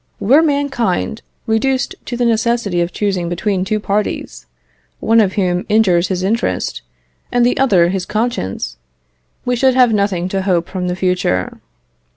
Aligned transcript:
Were 0.19 0.41
mankind 0.41 1.21
reduced 1.45 1.93
to 2.05 2.17
the 2.17 2.25
necessity 2.25 2.81
of 2.81 2.91
choosing 2.91 3.29
between 3.29 3.63
two 3.63 3.79
parties, 3.79 4.47
one 4.99 5.19
of 5.21 5.33
whom 5.33 5.63
injures 5.69 6.07
his 6.07 6.23
interest, 6.23 6.81
and 7.31 7.45
the 7.45 7.59
other 7.59 7.89
his 7.89 8.07
conscience, 8.07 8.77
we 9.45 9.55
should 9.55 9.75
have 9.75 9.93
nothing 9.93 10.27
to 10.29 10.41
hope 10.41 10.67
from 10.69 10.87
the 10.87 10.95
future. 10.95 11.61